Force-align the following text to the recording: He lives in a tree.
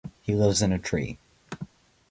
He 0.23 0.33
lives 0.33 0.63
in 0.63 0.71
a 0.71 0.79
tree. 0.79 1.19